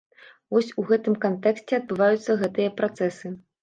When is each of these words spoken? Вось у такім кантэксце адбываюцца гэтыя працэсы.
Вось 0.55 0.71
у 0.81 0.85
такім 0.93 1.19
кантэксце 1.27 1.73
адбываюцца 1.81 2.41
гэтыя 2.45 2.77
працэсы. 2.83 3.39